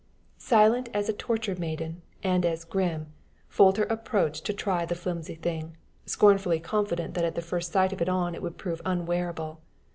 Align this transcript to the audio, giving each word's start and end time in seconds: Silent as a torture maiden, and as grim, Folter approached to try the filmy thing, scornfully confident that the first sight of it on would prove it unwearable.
Silent 0.39 0.89
as 0.95 1.07
a 1.07 1.13
torture 1.13 1.53
maiden, 1.53 2.01
and 2.23 2.43
as 2.43 2.63
grim, 2.65 3.13
Folter 3.47 3.85
approached 3.87 4.43
to 4.45 4.51
try 4.51 4.83
the 4.83 4.95
filmy 4.95 5.35
thing, 5.35 5.77
scornfully 6.07 6.59
confident 6.59 7.13
that 7.13 7.35
the 7.35 7.39
first 7.39 7.71
sight 7.71 7.93
of 7.93 8.01
it 8.01 8.09
on 8.09 8.33
would 8.41 8.57
prove 8.57 8.79
it 8.79 8.85
unwearable. 8.87 9.59